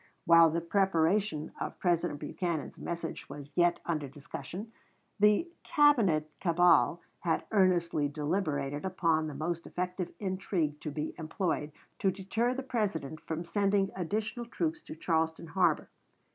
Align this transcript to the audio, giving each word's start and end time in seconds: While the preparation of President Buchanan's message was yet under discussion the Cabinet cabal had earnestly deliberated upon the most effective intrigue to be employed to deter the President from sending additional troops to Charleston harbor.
While 0.25 0.49
the 0.49 0.61
preparation 0.61 1.51
of 1.61 1.77
President 1.77 2.19
Buchanan's 2.21 2.75
message 2.79 3.29
was 3.29 3.51
yet 3.55 3.79
under 3.85 4.07
discussion 4.07 4.71
the 5.19 5.47
Cabinet 5.61 6.27
cabal 6.39 7.01
had 7.19 7.43
earnestly 7.51 8.07
deliberated 8.07 8.83
upon 8.83 9.27
the 9.27 9.35
most 9.35 9.67
effective 9.67 10.11
intrigue 10.19 10.81
to 10.81 10.89
be 10.89 11.13
employed 11.19 11.71
to 11.99 12.09
deter 12.09 12.55
the 12.55 12.63
President 12.63 13.21
from 13.27 13.45
sending 13.45 13.91
additional 13.95 14.47
troops 14.47 14.81
to 14.85 14.95
Charleston 14.95 15.45
harbor. 15.45 15.87